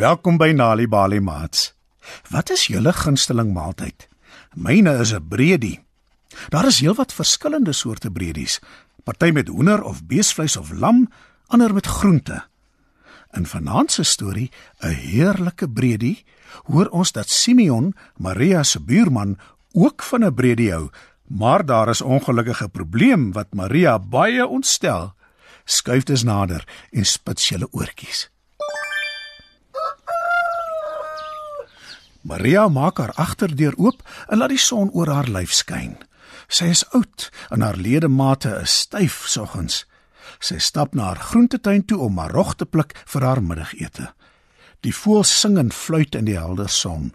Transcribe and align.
Welkom 0.00 0.38
by 0.40 0.54
Nali 0.56 0.86
Bali 0.88 1.18
Mats. 1.20 1.74
Wat 2.32 2.48
is 2.48 2.62
julle 2.72 2.88
gunsteling 2.96 3.50
maaltyd? 3.52 4.06
Myne 4.56 4.94
is 4.96 5.12
'n 5.12 5.28
breedie. 5.28 5.84
Daar 6.48 6.66
is 6.66 6.80
heelwat 6.80 7.12
verskillende 7.12 7.72
soorte 7.72 8.10
breedies. 8.10 8.60
Party 9.04 9.30
met 9.30 9.48
hoender 9.48 9.82
of 9.82 10.06
beesvleis 10.06 10.56
of 10.56 10.70
lam, 10.72 11.08
ander 11.46 11.74
met 11.74 11.86
groente. 11.86 12.44
In 13.30 13.46
vanaand 13.46 13.92
se 13.92 14.02
storie, 14.02 14.50
'n 14.78 14.88
heerlike 14.88 15.68
breedie, 15.68 16.24
hoor 16.64 16.88
ons 16.88 17.12
dat 17.12 17.28
Simeon, 17.28 17.94
Maria 18.16 18.62
se 18.62 18.80
buurman, 18.80 19.38
ook 19.72 20.02
van 20.02 20.24
'n 20.24 20.34
breedie 20.34 20.72
hou, 20.72 20.90
maar 21.26 21.66
daar 21.66 21.88
is 21.88 22.00
ongelukkige 22.00 22.68
probleem 22.68 23.32
wat 23.32 23.54
Maria 23.54 23.98
baie 23.98 24.46
ontstel. 24.46 25.14
Skuif 25.64 26.02
dus 26.02 26.22
nader 26.22 26.68
en 26.90 27.04
spits 27.04 27.48
julle 27.48 27.68
oortjies. 27.70 28.30
Maria 32.20 32.68
maak 32.68 32.98
haar 32.98 33.12
agterdeur 33.16 33.76
oop 33.76 34.02
en 34.28 34.38
laat 34.38 34.52
die 34.52 34.60
son 34.60 34.90
oor 34.92 35.08
haar 35.08 35.28
lyf 35.28 35.52
skyn. 35.56 35.96
Sy 36.50 36.72
is 36.74 36.84
oud 36.96 37.30
en 37.50 37.62
haar 37.64 37.78
ledemate 37.78 38.52
is 38.62 38.74
styf 38.84 39.22
soggens. 39.30 39.84
Sy 40.40 40.58
stap 40.58 40.94
na 40.94 41.10
haar 41.10 41.22
groentetuin 41.30 41.84
toe 41.84 42.00
om 42.04 42.18
marog 42.18 42.54
te 42.56 42.66
pluk 42.66 42.92
vir 43.06 43.24
haar 43.24 43.42
middagete. 43.42 44.10
Die 44.84 44.94
voëls 44.96 45.32
sing 45.40 45.58
en 45.60 45.72
fluit 45.72 46.14
in 46.16 46.28
die 46.28 46.38
helder 46.38 46.68
son. 46.68 47.12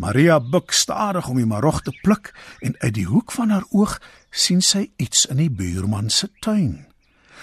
Maria 0.00 0.38
buig 0.40 0.72
stadig 0.72 1.28
om 1.28 1.36
die 1.36 1.48
marog 1.48 1.82
te 1.84 1.92
pluk 2.02 2.32
en 2.64 2.76
uit 2.80 2.94
die 2.96 3.06
hoek 3.06 3.32
van 3.36 3.50
haar 3.50 3.66
oog 3.70 3.98
sien 4.30 4.62
sy 4.64 4.86
iets 4.96 5.26
in 5.28 5.42
die 5.42 5.50
buurman 5.50 6.08
se 6.10 6.30
tuin. 6.40 6.86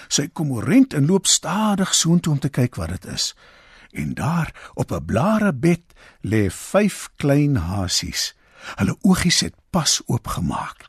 Sy 0.09 0.27
kom 0.33 0.55
rent 0.63 0.95
en 0.97 1.05
loop 1.05 1.27
stadig 1.27 1.93
soontoe 1.93 2.33
om 2.33 2.39
te 2.41 2.49
kyk 2.49 2.79
wat 2.81 2.95
dit 2.95 3.05
is. 3.13 3.33
En 3.97 4.13
daar 4.13 4.53
op 4.73 4.91
'n 4.91 5.05
blarebed 5.05 5.85
lê 6.21 6.43
vyf 6.49 7.09
klein 7.15 7.55
hasies. 7.55 8.35
Hulle 8.75 8.97
oogies 9.01 9.39
het 9.39 9.55
pas 9.69 10.01
oopgemaak. 10.05 10.87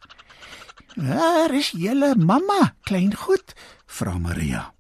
"Waar 0.95 1.55
is 1.55 1.71
julle 1.71 2.15
mamma, 2.17 2.75
klein 2.83 3.15
goed?" 3.15 3.55
vra 3.87 4.19
Maria. 4.19 4.73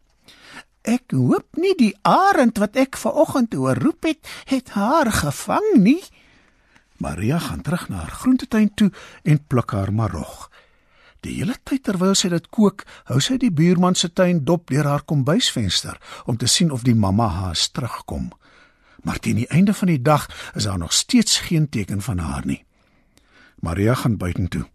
"Ek 0.82 1.10
hoop 1.10 1.46
nie 1.52 1.74
die 1.74 1.98
arend 2.02 2.58
wat 2.58 2.76
ek 2.76 2.96
ver 2.96 3.12
oggend 3.12 3.52
hoor 3.52 3.76
roep 3.76 4.02
het, 4.02 4.28
het 4.44 4.68
haar 4.70 5.12
gevang 5.12 5.74
nie." 5.74 6.04
Maria 6.96 7.38
gaan 7.38 7.60
terug 7.60 7.88
na 7.88 7.96
haar 7.96 8.10
groentetuin 8.10 8.74
toe 8.74 8.92
en 9.22 9.46
pluk 9.46 9.70
haar 9.70 9.92
marog. 9.92 10.50
Die 11.20 11.34
hele 11.40 11.56
tyd 11.66 11.82
terwyl 11.88 12.14
sy 12.14 12.30
dit 12.30 12.46
kook, 12.54 12.84
hou 13.10 13.18
sy 13.20 13.38
die 13.42 13.50
buurman 13.50 13.96
se 13.98 14.12
tuin 14.12 14.44
dop 14.46 14.70
deur 14.70 14.86
haar 14.86 15.02
kombuisvenster 15.02 15.98
om 16.26 16.38
te 16.38 16.46
sien 16.46 16.70
of 16.70 16.84
die 16.86 16.94
mamma 16.94 17.26
haas 17.28 17.68
terugkom. 17.74 18.30
Maar 19.02 19.18
teen 19.18 19.42
die 19.42 19.50
einde 19.54 19.74
van 19.74 19.90
die 19.90 20.02
dag 20.02 20.28
is 20.54 20.64
daar 20.64 20.78
nog 20.78 20.92
steeds 20.92 21.38
geen 21.48 21.68
teken 21.68 22.02
van 22.02 22.18
haar 22.18 22.46
nie. 22.46 22.64
Maria 23.60 23.94
gaan 23.94 24.16
buitentoe. 24.16 24.66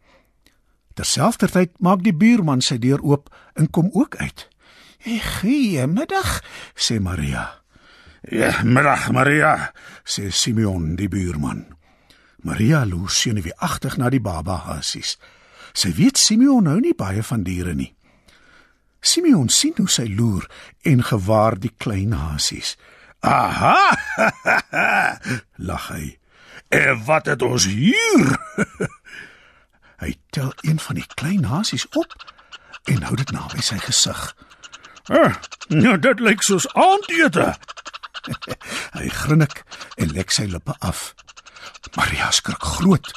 Terselfdertyd 0.94 1.80
maak 1.80 2.04
die 2.04 2.14
buurman 2.14 2.62
sy 2.62 2.78
deur 2.78 3.02
oop 3.02 3.32
en 3.54 3.70
kom 3.70 3.90
ook 3.94 4.16
uit. 4.16 4.48
"Goeiemiddag," 5.04 6.44
sê 6.76 7.00
Maria. 7.00 7.62
"Ja, 8.22 8.64
middag, 8.64 9.12
Maria," 9.12 9.74
sê 10.04 10.30
Simeon, 10.30 10.96
die 10.96 11.08
buurman. 11.08 11.66
Maria 12.38 12.86
loer 12.86 13.10
senuweeagtig 13.10 13.98
na 13.98 14.10
die 14.10 14.22
baba 14.22 14.56
hasies. 14.56 15.18
Sy 15.74 15.94
weet 15.98 16.18
Simeon 16.22 16.70
hou 16.70 16.80
nie 16.80 16.94
baie 16.94 17.24
van 17.26 17.44
diere 17.44 17.74
nie. 17.74 17.94
Simeon 19.04 19.50
sien 19.50 19.74
hoe 19.78 19.90
sy 19.90 20.06
loer 20.08 20.46
en 20.88 21.04
gewaar 21.04 21.58
die 21.60 21.74
klein 21.78 22.14
hasies. 22.14 22.78
"Aha!" 23.20 23.98
lag 25.70 25.88
hy. 25.88 26.18
"En 26.70 27.04
wat 27.06 27.26
het 27.26 27.42
ons 27.42 27.66
hier?" 27.66 28.38
hy 30.04 30.16
tel 30.30 30.54
een 30.62 30.80
van 30.80 30.96
die 30.96 31.08
klein 31.16 31.44
hasies 31.44 31.88
op 31.90 32.14
en 32.84 33.04
hou 33.04 33.16
dit 33.16 33.32
naby 33.32 33.62
sy 33.62 33.78
gesig. 33.78 34.36
"Ah, 35.10 35.36
nou 35.68 35.98
dit 36.00 36.20
lyk 36.20 36.42
soos 36.42 36.68
aandete." 36.74 37.56
hy 38.98 39.10
grinnik 39.10 39.64
en 39.96 40.12
lek 40.12 40.32
sy 40.32 40.46
lippe 40.46 40.76
af. 40.80 41.14
Maria 41.96 42.32
skrik 42.32 42.64
groot. 42.64 43.12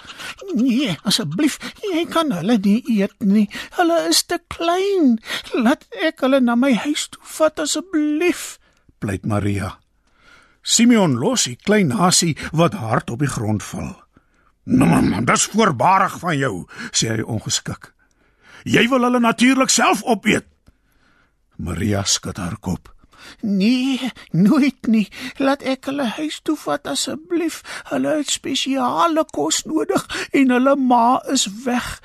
Nee, 0.54 0.96
asseblief, 1.08 1.56
jy 1.80 2.04
kan 2.12 2.32
hulle 2.34 2.58
nie 2.62 2.82
eet 2.98 3.14
nie. 3.24 3.46
Hulle 3.78 4.02
is 4.10 4.22
te 4.28 4.38
klein. 4.52 5.16
Laat 5.54 5.86
ek 6.04 6.20
hulle 6.26 6.42
na 6.44 6.56
my 6.58 6.74
huis 6.84 7.08
toe 7.12 7.22
vat 7.38 7.62
asseblief, 7.64 8.58
pleit 9.00 9.26
Maria. 9.26 9.76
Simeon 10.66 11.14
los 11.22 11.46
die 11.46 11.56
klein 11.56 11.92
hasie 11.94 12.34
wat 12.52 12.74
hard 12.74 13.12
op 13.14 13.22
die 13.22 13.30
grond 13.30 13.62
val. 13.62 13.94
"Man, 14.64 15.24
dis 15.24 15.44
voorbarig 15.44 16.18
van 16.18 16.38
jou," 16.38 16.66
sê 16.90 17.08
hy 17.14 17.22
ongeskik. 17.22 17.92
"Jy 18.64 18.88
wil 18.88 19.02
hulle 19.02 19.20
natuurlik 19.20 19.70
self 19.70 20.02
opeet." 20.02 20.46
Maria 21.56 22.02
skud 22.02 22.36
haar 22.36 22.56
kop. 22.60 22.95
Nee, 23.40 24.12
nooit 24.30 24.86
nie. 24.86 25.06
Laat 25.38 25.62
ek 25.66 25.90
hulle 25.90 26.08
huis 26.18 26.40
toe 26.42 26.56
vat 26.64 26.86
asseblief. 26.90 27.62
Hulle 27.90 28.18
het 28.20 28.32
spesiale 28.32 29.26
kos 29.32 29.64
nodig 29.66 30.06
en 30.32 30.54
hulle 30.54 30.76
ma 30.76 31.20
is 31.32 31.48
weg. 31.64 32.00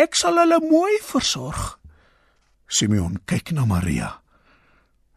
Ek 0.00 0.16
sal 0.18 0.40
hulle 0.40 0.60
mooi 0.64 0.96
versorg. 1.04 1.76
Simeon 2.70 3.18
kyk 3.26 3.52
na 3.56 3.66
Maria. 3.66 4.14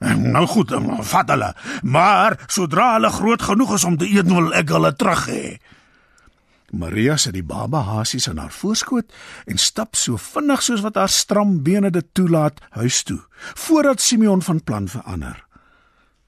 Nou 0.03 0.43
goed, 0.51 0.73
vat 1.07 1.29
hulle, 1.31 1.53
maar 1.83 2.35
sodra 2.51 2.95
hulle 2.97 3.11
groot 3.13 3.41
genoeg 3.41 3.77
is 3.77 3.85
om 3.87 3.95
te 3.97 4.09
eet, 4.09 4.27
wil 4.27 4.51
ek 4.57 4.73
hulle 4.75 4.91
terug 4.99 5.27
hê. 5.31 5.43
Maria 6.73 7.17
sit 7.21 7.35
die 7.37 7.45
baba 7.45 7.83
hasies 7.85 8.25
in 8.31 8.39
haar 8.41 8.51
voorskoot 8.51 9.11
en 9.45 9.59
stap 9.61 9.95
so 9.95 10.17
vinnig 10.17 10.63
soos 10.65 10.81
wat 10.81 10.97
haar 10.97 11.11
stram 11.11 11.59
bene 11.63 11.91
dit 11.93 12.07
toelaat 12.17 12.57
huis 12.79 13.03
toe, 13.05 13.19
voordat 13.65 14.01
Simeon 14.01 14.41
van 14.41 14.63
plan 14.63 14.87
verander. 14.89 15.37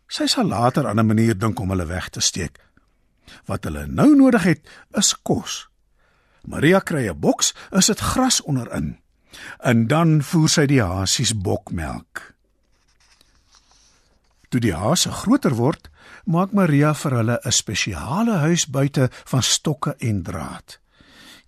Sy 0.05 0.27
sal 0.29 0.45
later 0.45 0.87
aan 0.87 0.99
'n 0.99 1.07
manier 1.07 1.37
dink 1.37 1.59
om 1.59 1.69
hulle 1.69 1.85
weg 1.85 2.09
te 2.09 2.21
steek. 2.21 2.61
Wat 3.45 3.63
hulle 3.63 3.87
nou 3.87 4.15
nodig 4.15 4.43
het, 4.43 4.61
is 4.93 5.15
kos. 5.23 5.67
Maria 6.45 6.79
kry 6.79 7.07
'n 7.09 7.19
boks, 7.19 7.53
is 7.71 7.85
dit 7.85 7.99
gras 7.99 8.41
onderin. 8.41 8.99
En 9.59 9.87
dan 9.87 10.21
voer 10.21 10.49
sy 10.49 10.65
die 10.65 10.81
hasies 10.81 11.33
bokmelk. 11.33 12.34
Toe 14.49 14.61
die 14.61 14.73
hase 14.73 15.11
groter 15.11 15.55
word, 15.57 15.89
maak 16.25 16.53
Maria 16.53 16.93
vir 16.93 17.11
hulle 17.11 17.39
'n 17.45 17.51
spesiale 17.51 18.37
huis 18.45 18.65
buite 18.67 19.09
van 19.25 19.41
stokke 19.41 19.95
en 19.99 20.23
draad. 20.23 20.79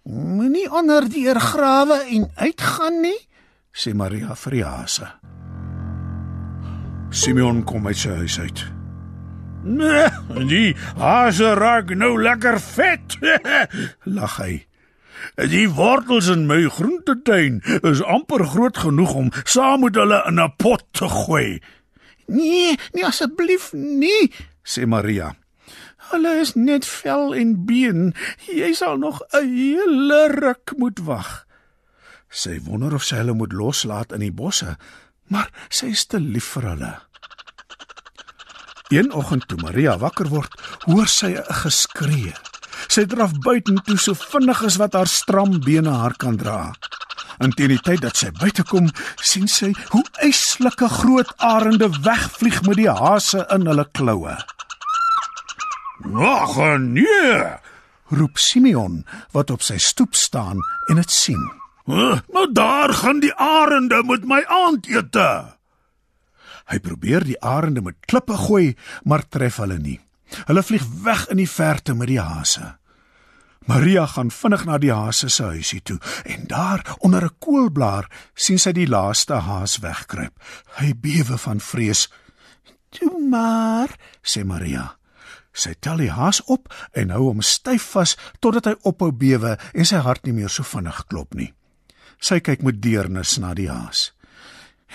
Moenie 0.03 0.71
onder 0.71 1.09
deur 1.09 1.39
grawe 1.39 1.99
en 2.15 2.31
uitgaan 2.35 3.01
nie, 3.01 3.27
sê 3.73 3.93
Maria 3.93 4.35
vir 4.35 4.51
die 4.51 4.63
hase. 4.63 5.07
Simeon 7.09 7.63
kom 7.63 7.87
uit 7.87 7.97
sy 7.97 8.09
huis 8.09 8.39
uit. 8.39 8.65
Nee, 9.63 10.07
die 10.47 10.75
hase 10.95 11.53
raak 11.55 11.89
nou 11.95 12.15
lekker 12.21 12.59
vet, 12.59 13.17
lag 14.17 14.37
hy. 14.37 14.67
Die 15.51 15.67
wortels 15.69 16.29
in 16.31 16.45
my 16.47 16.61
groentetuin 16.71 17.59
is 17.83 18.03
amper 18.05 18.45
groot 18.47 18.77
genoeg 18.77 19.13
om 19.17 19.31
saam 19.43 19.83
met 19.83 19.97
hulle 19.99 20.21
in 20.29 20.39
'n 20.39 20.53
pot 20.57 20.83
te 20.91 21.09
gooi. 21.09 21.59
Nee, 22.27 22.77
nee 22.93 23.05
asseblief 23.07 23.71
nie, 23.73 24.31
sê 24.63 24.85
Maria. 24.85 25.33
Hulle 26.11 26.37
is 26.39 26.53
net 26.55 26.85
vel 26.87 27.33
en 27.35 27.53
been. 27.67 28.13
Jy 28.47 28.71
sal 28.75 28.97
nog 28.97 29.21
'n 29.31 29.47
hele 29.47 30.27
ruk 30.31 30.73
moet 30.77 30.99
wag. 30.99 31.47
Sy 32.29 32.59
wonder 32.63 32.93
of 32.93 33.03
sy 33.03 33.15
hulle 33.15 33.33
moet 33.33 33.53
loslaat 33.53 34.11
in 34.11 34.19
die 34.19 34.31
bosse, 34.31 34.77
maar 35.27 35.51
sy 35.69 35.91
is 35.95 36.05
te 36.05 36.19
lief 36.19 36.55
vir 36.55 36.63
hulle. 36.63 36.93
Een 38.89 39.11
oggend 39.11 39.47
toe 39.47 39.57
Maria 39.59 39.97
wakker 39.97 40.27
word, 40.31 40.53
hoor 40.85 41.07
sy 41.07 41.35
'n 41.35 41.53
geskree. 41.63 42.33
Sy 42.87 43.05
draf 43.05 43.33
buitentoe 43.43 43.97
so 43.97 44.13
vinnig 44.13 44.63
as 44.63 44.77
wat 44.77 44.93
haar 44.93 45.07
stram 45.07 45.59
bene 45.59 45.89
haar 45.89 46.15
kan 46.15 46.37
dra. 46.37 46.73
En 47.37 47.53
teen 47.53 47.73
die 47.75 47.81
tyd 47.81 48.01
dat 48.01 48.17
sy 48.17 48.31
buite 48.33 48.63
kom, 48.65 48.89
sien 49.21 49.47
sy 49.47 49.71
hoe 49.93 50.03
eislike 50.25 50.89
groot 50.89 51.33
arende 51.37 51.89
wegvlieg 52.01 52.63
met 52.65 52.79
die 52.81 52.89
hase 52.89 53.45
in 53.53 53.67
hulle 53.69 53.85
kloue. 53.91 54.37
"Ag 56.15 56.55
nee!" 56.79 57.43
roep 58.09 58.37
Simeon 58.37 59.05
wat 59.31 59.49
op 59.51 59.61
sy 59.61 59.77
stoep 59.77 60.15
staan 60.15 60.59
en 60.89 60.95
dit 60.95 61.11
sien. 61.11 61.51
"Maar 61.85 62.49
daar 62.53 62.93
gaan 62.93 63.19
die 63.19 63.33
arende 63.35 64.03
met 64.03 64.25
my 64.25 64.43
aandete." 64.47 65.57
Hy 66.67 66.79
probeer 66.79 67.23
die 67.23 67.39
arende 67.41 67.81
met 67.81 67.95
klippe 68.05 68.35
gooi, 68.37 68.75
maar 69.03 69.23
tref 69.27 69.57
hulle 69.57 69.77
nie. 69.79 69.99
Hulle 70.45 70.63
vlieg 70.63 70.83
weg 71.03 71.27
in 71.31 71.37
die 71.37 71.49
verte 71.49 71.93
met 71.95 72.07
die 72.07 72.19
hase. 72.19 72.75
Maria 73.67 74.05
gaan 74.07 74.29
vinnig 74.31 74.63
na 74.65 74.77
die 74.79 74.93
hase 74.95 75.27
se 75.29 75.43
huisie 75.43 75.81
toe 75.83 75.97
en 76.23 76.47
daar 76.47 76.95
onder 76.99 77.23
'n 77.25 77.35
koolblaar 77.39 78.07
sien 78.35 78.59
sy 78.59 78.71
die 78.71 78.87
laaste 78.87 79.33
haas 79.33 79.77
wegkruip. 79.77 80.39
Hy 80.79 80.93
bewe 80.95 81.37
van 81.37 81.59
vrees. 81.59 82.09
"Toe 82.89 83.27
maar," 83.29 83.97
sê 84.23 84.45
Maria. 84.45 84.95
Sy 85.53 85.73
tel 85.79 85.97
die 85.97 86.11
haas 86.11 86.43
op 86.45 86.73
en 86.91 87.09
hou 87.09 87.23
hom 87.23 87.41
styf 87.41 87.83
vas 87.83 88.17
totdat 88.39 88.65
hy 88.65 88.75
ophou 88.81 89.11
bewe 89.11 89.57
en 89.73 89.85
sy 89.85 89.95
hart 89.95 90.25
nie 90.25 90.33
meer 90.33 90.49
so 90.49 90.63
vinnig 90.63 91.05
klop 91.07 91.33
nie. 91.33 91.53
Sy 92.19 92.39
kyk 92.39 92.61
met 92.61 92.81
deernis 92.81 93.37
na 93.37 93.53
die 93.53 93.69
haas. 93.69 94.11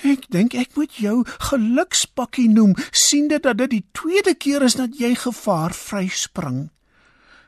Ek 0.03 0.31
dink 0.31 0.55
ek 0.55 0.77
moet 0.77 0.95
jou 0.97 1.25
gelukspakkie 1.51 2.49
noem, 2.49 2.75
sien 2.91 3.29
dit 3.29 3.43
dat 3.43 3.59
dit 3.59 3.71
die 3.71 3.85
tweede 3.93 4.35
keer 4.35 4.63
is 4.63 4.75
dat 4.75 4.97
jy 4.99 5.15
gevaar 5.15 5.75
vryspring. 5.77 6.71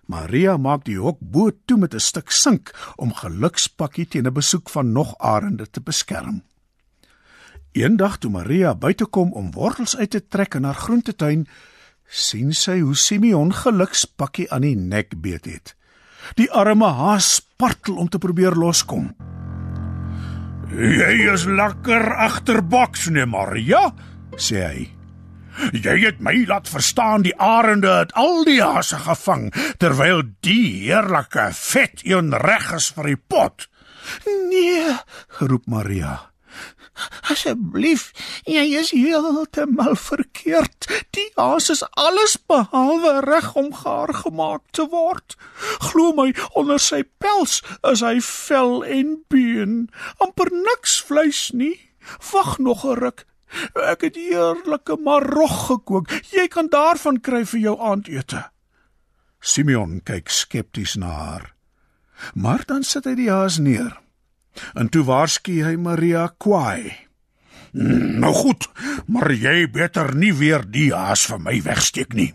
Maria 0.07 0.57
maak 0.57 0.85
die 0.85 0.99
hok 1.01 1.19
bo 1.21 1.51
toe 1.65 1.79
met 1.79 1.95
'n 1.95 2.01
stuk 2.01 2.31
sink 2.31 2.73
om 2.97 3.15
gelukspakkie 3.15 4.07
teen 4.07 4.27
'n 4.27 4.33
besoek 4.33 4.71
van 4.71 4.93
nog 4.93 5.19
arende 5.19 5.71
te 5.71 5.81
beskerm. 5.81 6.43
Eendag 7.73 8.19
toe 8.19 8.31
Maria 8.31 8.75
buite 8.75 9.07
kom 9.07 9.33
om 9.33 9.51
wortels 9.51 9.97
uit 9.97 10.11
te 10.11 10.27
trek 10.29 10.55
in 10.55 10.65
haar 10.65 10.79
groentetuin, 10.79 11.49
sien 12.07 12.53
sy 12.53 12.81
hoe 12.81 12.95
Simeon 12.97 13.53
gelukspakkie 13.53 14.51
aan 14.53 14.61
die 14.61 14.77
nek 14.77 15.21
beet 15.21 15.45
het. 15.45 15.75
Die 16.35 16.51
arme 16.53 16.87
haas 16.87 17.35
spartel 17.35 17.97
om 17.97 18.09
te 18.09 18.19
probeer 18.19 18.55
loskom. 18.55 19.15
"Jy 20.71 21.33
is 21.33 21.45
lekker 21.45 22.15
agterboks, 22.15 23.09
nee 23.09 23.27
Maria," 23.27 23.95
sê 24.37 24.67
hy. 24.67 24.94
"Jy 25.73 25.99
het 26.05 26.21
my 26.21 26.45
laat 26.47 26.69
verstaan 26.69 27.23
die 27.23 27.37
arende 27.39 27.89
het 27.89 28.13
al 28.13 28.45
die 28.45 28.63
haase 28.63 28.99
gevang 28.99 29.51
terwyl 29.79 30.23
die 30.41 30.87
heerlike 30.87 31.49
vet 31.53 32.05
een 32.05 32.35
reg 32.35 32.73
is 32.73 32.93
vir 32.97 33.05
die 33.05 33.21
pot." 33.29 33.69
"Nee," 34.27 34.97
geroep 35.29 35.67
Maria. 35.67 36.35
Asseblief, 37.33 38.11
jy 38.47 38.63
is 38.79 38.93
heeltemal 38.95 39.97
verkeerd. 39.99 40.87
Die 41.17 41.27
haas 41.35 41.71
is 41.73 41.83
alles 41.99 42.37
behalwe 42.51 43.17
reg 43.27 43.49
om 43.59 43.73
gaar 43.75 44.13
gemaak 44.15 44.63
te 44.77 44.87
word. 44.93 45.37
Glo 45.89 46.13
my, 46.15 46.29
onder 46.55 46.79
sy 46.79 47.03
pels 47.23 47.61
is 47.91 48.05
hy 48.07 48.19
vel 48.29 48.85
en 48.99 49.17
been, 49.33 49.77
amper 50.23 50.53
niks 50.55 51.01
vleis 51.09 51.49
nie. 51.55 51.77
Wag 52.31 52.59
nog 52.59 52.85
'n 52.85 52.99
ruk. 53.01 53.27
Ek 53.91 54.07
het 54.09 54.19
heerlike 54.19 54.97
marog 55.01 55.57
gekook. 55.69 56.11
Jy 56.33 56.49
kan 56.53 56.69
daarvan 56.73 57.21
kry 57.21 57.45
vir 57.47 57.61
jou 57.61 57.77
aandete. 57.81 58.43
Simeon 59.41 60.01
kyk 60.05 60.31
skepties 60.33 60.97
na 60.97 61.11
haar. 61.13 61.51
Maar 62.35 62.65
dan 62.67 62.83
sit 62.83 63.05
hy 63.05 63.15
die 63.19 63.31
haas 63.31 63.59
neer. 63.59 63.93
En 64.79 64.89
toe 64.89 65.05
waarsku 65.05 65.61
hy 65.67 65.75
Maria 65.77 66.29
kwaai. 66.39 66.95
Nou 67.75 68.33
goed, 68.35 68.69
maar 69.11 69.33
jy 69.35 69.67
beter 69.71 70.15
nie 70.15 70.33
weer 70.39 70.63
die 70.63 70.93
haas 70.95 71.27
vir 71.27 71.41
my 71.43 71.59
wegsteek 71.65 72.15
nie. 72.15 72.31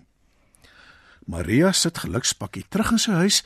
Maria 1.30 1.71
sit 1.71 2.01
gelukspakkie 2.04 2.66
terug 2.69 2.92
in 2.92 3.00
sy 3.00 3.16
huis 3.24 3.44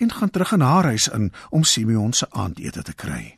en 0.00 0.12
gaan 0.12 0.30
terug 0.30 0.54
in 0.56 0.64
haar 0.64 0.88
huis 0.88 1.08
in 1.12 1.32
om 1.50 1.64
Simeon 1.64 2.12
se 2.12 2.26
aandete 2.30 2.82
te 2.82 2.94
kry. 2.94 3.36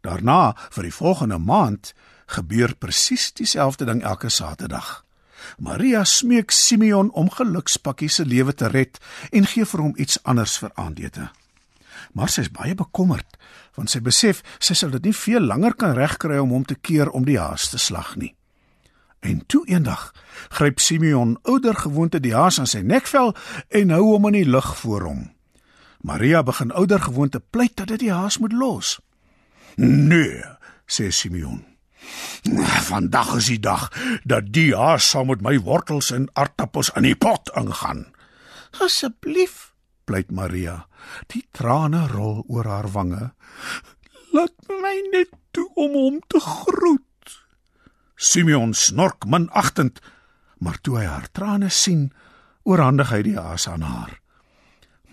Daarna, 0.00 0.54
vir 0.70 0.88
die 0.88 0.94
volgende 0.94 1.38
maand, 1.38 1.92
gebeur 2.28 2.74
presies 2.78 3.32
dieselfde 3.32 3.88
ding 3.88 4.04
elke 4.04 4.28
Saterdag. 4.28 5.04
Maria 5.58 6.04
smeek 6.04 6.50
Simeon 6.50 7.10
om 7.16 7.30
gelukspakkie 7.30 8.08
se 8.08 8.26
lewe 8.26 8.54
te 8.54 8.68
red 8.68 8.98
en 9.30 9.46
gee 9.46 9.64
vir 9.64 9.80
hom 9.80 9.94
iets 9.96 10.18
anders 10.22 10.58
vir 10.60 10.74
aandete 10.74 11.30
maar 12.12 12.30
sy 12.32 12.44
is 12.46 12.52
baie 12.54 12.74
bekommerd 12.78 13.38
want 13.76 13.92
sy 13.92 14.00
besef 14.04 14.42
sy 14.58 14.74
sal 14.78 14.90
dit 14.96 15.08
nie 15.08 15.14
veel 15.14 15.44
langer 15.46 15.76
kan 15.78 15.94
regkry 15.96 16.40
om 16.42 16.54
hom 16.56 16.66
te 16.66 16.74
keer 16.74 17.12
om 17.14 17.26
die 17.28 17.38
haas 17.38 17.68
te 17.70 17.78
slag 17.78 18.16
nie. 18.18 18.32
En 19.22 19.44
toe 19.46 19.62
eendag 19.70 20.10
gryp 20.58 20.82
Simeon 20.82 21.36
ouer 21.46 21.78
gewoonte 21.78 22.18
die 22.22 22.34
haas 22.34 22.58
aan 22.58 22.70
sy 22.70 22.82
nekvel 22.82 23.34
en 23.70 23.94
hou 23.94 24.02
hom 24.08 24.28
in 24.32 24.40
die 24.40 24.50
lug 24.50 24.72
voor 24.82 25.06
hom. 25.06 25.22
Maria 26.02 26.42
begin 26.42 26.74
ouer 26.74 27.02
gewoonte 27.06 27.38
pleit 27.38 27.76
dat 27.78 27.94
dit 27.94 28.06
die 28.06 28.14
haas 28.14 28.38
moet 28.42 28.52
los. 28.52 28.98
"Nee," 29.76 30.42
sê 30.86 31.10
Simeon. 31.10 31.67
"Vandag 32.88 33.34
is 33.36 33.46
die 33.46 33.60
dag 33.60 33.88
dat 34.24 34.52
die 34.52 34.74
haas 34.76 35.10
saam 35.10 35.26
met 35.26 35.42
my 35.42 35.58
wortels 35.60 36.10
en 36.10 36.28
aardappels 36.32 36.90
in 36.96 37.02
die 37.02 37.16
pot 37.16 37.50
ingaan." 37.56 38.06
"Asseblief," 38.80 39.72
pleit 40.04 40.30
Maria. 40.30 40.86
Die 41.26 41.44
trane 41.52 42.06
rol 42.06 42.44
oor 42.48 42.64
haar 42.64 42.90
wange. 42.92 43.32
Laat 44.32 44.56
my 44.68 44.96
net 45.12 45.32
toe 45.50 45.68
om 45.74 45.92
hom 45.92 46.20
te 46.26 46.40
groet. 46.40 47.04
Simeon 48.16 48.74
snork 48.74 49.24
minagtend, 49.24 50.00
maar 50.58 50.80
toe 50.82 50.98
hy 50.98 51.04
haar 51.06 51.28
trane 51.32 51.70
sien, 51.70 52.08
oorhandig 52.62 53.12
hy 53.14 53.22
die 53.22 53.38
haas 53.38 53.68
aan 53.68 53.84
haar. 53.86 54.18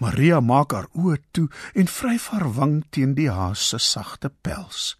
Maria 0.01 0.41
maak 0.43 0.73
haar 0.75 0.87
oë 0.97 1.19
toe 1.31 1.47
en 1.73 1.87
vryf 1.87 2.27
haar 2.33 2.47
wang 2.57 2.81
teen 2.91 3.13
die 3.15 3.29
haas 3.31 3.69
se 3.69 3.79
sagte 3.79 4.31
pels. 4.43 4.95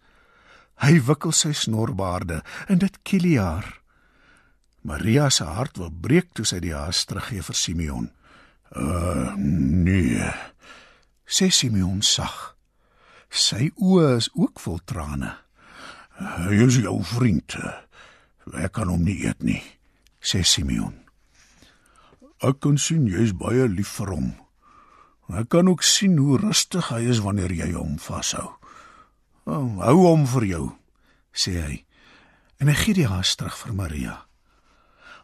Hy 0.84 1.00
wikkel 1.08 1.32
sy 1.32 1.54
snorbaarde 1.56 2.42
en 2.68 2.82
dit 2.84 3.00
kiel 3.08 3.28
haar. 3.40 3.68
Maria 4.86 5.30
se 5.30 5.46
hart 5.48 5.80
wil 5.82 5.90
breek 5.90 6.34
toe 6.38 6.46
sy 6.46 6.60
die 6.62 6.76
haas 6.76 7.06
teruggee 7.10 7.42
vir 7.42 7.56
Simeon. 7.56 8.12
"Uh, 8.76 9.34
nee," 9.38 10.34
sê 11.26 11.50
Simeon 11.50 12.02
sag. 12.02 12.56
Sy 13.30 13.72
oë 13.76 14.18
is 14.18 14.30
ook 14.34 14.60
vol 14.60 14.80
trane. 14.86 15.34
Hy 16.16 16.54
is 16.66 16.78
jou 16.78 17.04
vriend. 17.04 17.56
Ek 18.54 18.72
kan 18.72 18.88
hom 18.88 19.04
nie 19.04 19.26
eet 19.26 19.44
nie, 19.44 19.64
sê 20.22 20.44
Simeon. 20.44 20.94
Ek 22.44 22.60
kan 22.60 22.78
sien 22.78 23.08
jy 23.08 23.24
is 23.24 23.34
baie 23.34 23.68
lief 23.68 23.98
vir 23.98 24.14
hom. 24.14 24.34
Ek 25.34 25.50
kan 25.50 25.68
ook 25.68 25.84
sien 25.84 26.18
hoe 26.18 26.38
rustig 26.38 26.92
hy 26.94 27.02
is 27.10 27.24
wanneer 27.26 27.52
jy 27.52 27.72
hom 27.74 27.98
vashou. 27.98 28.54
Oh, 29.46 29.78
hou 29.78 29.98
hom 30.08 30.26
vir 30.26 30.46
jou, 30.50 30.64
sê 31.30 31.54
hy. 31.62 31.76
En 32.58 32.72
hy 32.72 32.76
gee 32.80 32.98
die 32.98 33.10
haas 33.10 33.36
terug 33.38 33.58
vir 33.60 33.76
Maria. 33.78 34.16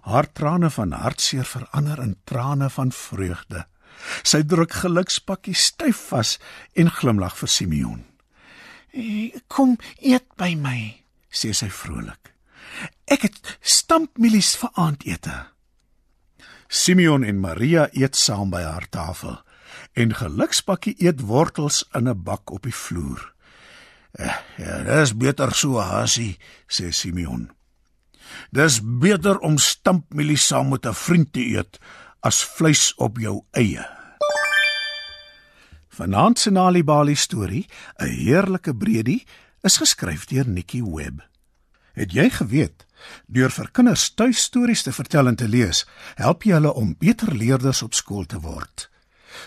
Haar 0.06 0.28
trane 0.34 0.70
van 0.74 0.94
hartseer 0.94 1.46
verander 1.46 2.02
in 2.04 2.16
trane 2.30 2.70
van 2.70 2.92
vreugde. 2.94 3.66
Sy 4.22 4.42
druk 4.46 4.74
gelukspakkie 4.84 5.58
styf 5.58 6.00
vas 6.12 6.38
en 6.78 6.90
glimlag 6.90 7.38
vir 7.38 7.50
Simeon. 7.50 8.04
"Kom 9.48 9.78
eet 10.02 10.28
by 10.38 10.56
my," 10.56 11.04
sê 11.32 11.54
sy 11.54 11.70
vrolik. 11.70 12.34
"Ek 13.08 13.22
het 13.22 13.58
stampmielies 13.62 14.56
vir 14.56 14.70
aandete." 14.74 15.48
Simeon 16.68 17.24
en 17.24 17.40
Maria 17.40 17.90
eet 17.94 18.16
saam 18.16 18.50
by 18.50 18.62
haar 18.62 18.90
tafel 18.90 19.42
en 19.94 20.14
gelukspakkie 20.14 20.96
eet 21.00 21.22
wortels 21.22 21.86
in 21.94 22.08
'n 22.08 22.24
bak 22.24 22.52
op 22.52 22.64
die 22.64 22.76
vloer. 22.76 23.31
"Ja, 24.58 24.84
dis 24.84 25.18
beter 25.18 25.52
so, 25.56 25.80
Hasie," 25.80 26.38
sê 26.68 26.92
Simeon. 26.92 27.50
"Dis 28.52 28.80
beter 28.84 29.40
om 29.40 29.58
stampmielies 29.58 30.48
saam 30.48 30.70
met 30.70 30.86
'n 30.86 30.94
vriend 30.94 31.34
te 31.34 31.40
eet 31.40 31.80
as 32.20 32.44
vleis 32.44 32.94
op 32.96 33.18
jou 33.18 33.44
eie. 33.52 33.86
Vanaand 35.90 36.40
se 36.40 36.52
Nali 36.52 36.84
Bali 36.84 37.16
storie, 37.16 37.68
'n 37.98 38.06
heerlike 38.06 38.76
bredie, 38.76 39.26
is 39.62 39.78
geskryf 39.78 40.26
deur 40.26 40.48
Nikki 40.48 40.84
Webb. 40.84 41.22
Het 41.94 42.12
jy 42.12 42.30
geweet 42.30 42.86
deur 43.26 43.50
vir 43.50 43.72
kinders 43.72 44.14
tuistories 44.14 44.84
te 44.84 44.92
vertel 44.94 45.28
en 45.28 45.36
te 45.36 45.48
lees, 45.48 45.86
help 46.16 46.44
jy 46.44 46.54
hulle 46.54 46.74
om 46.74 46.96
beter 46.98 47.34
leerders 47.36 47.82
op 47.82 47.94
skool 47.94 48.26
te 48.26 48.40
word? 48.40 48.91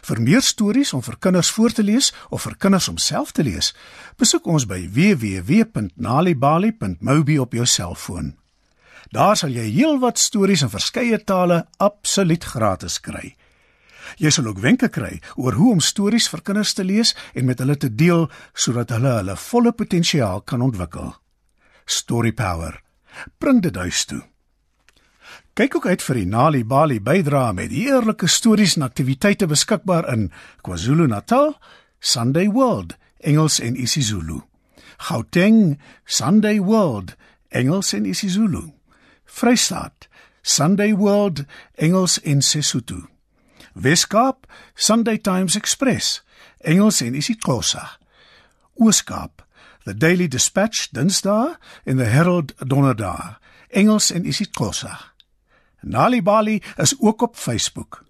Vir 0.02 0.20
meer 0.20 0.42
stories 0.42 0.92
om 0.92 1.02
vir 1.02 1.16
kinders 1.18 1.50
voor 1.50 1.72
te 1.72 1.82
lees 1.82 2.14
of 2.30 2.42
vir 2.42 2.54
kinders 2.58 2.88
om 2.88 2.98
self 2.98 3.32
te 3.32 3.42
lees, 3.42 3.74
besoek 4.16 4.46
ons 4.46 4.66
by 4.66 4.88
www.nalibali.mobi 4.88 7.38
op 7.38 7.52
jou 7.52 7.66
selfoon. 7.66 8.36
Daar 9.12 9.36
sal 9.36 9.50
jy 9.54 9.70
heelwat 9.70 10.18
stories 10.18 10.62
in 10.64 10.70
verskeie 10.72 11.24
tale 11.24 11.66
absoluut 11.78 12.44
gratis 12.44 13.00
kry. 13.00 13.36
Jy 14.20 14.30
sal 14.30 14.48
ook 14.50 14.60
wenke 14.62 14.88
kry 14.92 15.20
oor 15.36 15.56
hoe 15.58 15.72
om 15.72 15.80
stories 15.80 16.28
vir 16.32 16.44
kinders 16.44 16.74
te 16.76 16.84
lees 16.84 17.14
en 17.34 17.48
met 17.48 17.58
hulle 17.58 17.76
te 17.76 17.94
deel 17.94 18.28
sodat 18.52 18.90
hulle 18.94 19.12
hulle 19.20 19.36
volle 19.48 19.72
potensiaal 19.72 20.42
kan 20.42 20.62
ontwikkel. 20.62 21.14
Story 21.86 22.32
Power. 22.32 22.80
Bring 23.38 23.62
dit 23.62 23.76
huis 23.76 24.04
toe. 24.04 24.22
Kyk 25.54 25.76
ook 25.78 25.84
uit 25.86 26.02
vir 26.02 26.18
die 26.18 26.26
Nali 26.26 26.60
Bali 26.66 26.96
bydra 26.98 27.52
met 27.54 27.70
eerlike 27.70 28.26
stories 28.26 28.72
en 28.74 28.82
aktiwiteite 28.82 29.46
beskikbaar 29.46 30.08
in 30.10 30.24
KwaZulu-Natal, 30.66 31.54
Sunday 32.00 32.48
World, 32.50 32.96
Engels 33.22 33.60
en 33.62 33.78
isiZulu. 33.78 34.40
Gauteng, 35.06 35.78
Sunday 36.04 36.58
World, 36.58 37.14
Engels 37.54 37.92
en 37.94 38.10
isiZulu. 38.10 38.64
Vrystaat, 39.24 40.08
Sunday 40.42 40.90
World, 40.94 41.44
Engels 41.78 42.18
en 42.22 42.42
Sesotho. 42.42 43.06
Weskaap, 43.74 44.50
Sunday 44.74 45.18
Times 45.18 45.54
Express, 45.54 46.24
Engels 46.66 47.00
en 47.00 47.14
isiXhosa. 47.14 47.98
Ooskaap, 48.74 49.46
The 49.84 49.94
Daily 49.94 50.26
Dispatch 50.28 50.90
Dinsdae 50.90 51.54
en 51.84 51.96
The 51.96 52.10
Herald 52.10 52.54
Donderdag, 52.58 53.38
Engels 53.70 54.10
en 54.10 54.26
isiXhosa. 54.26 55.13
Nali 55.84 56.22
Bali 56.22 56.62
is 56.76 56.96
ook 57.00 57.22
op 57.22 57.36
Facebook. 57.36 58.03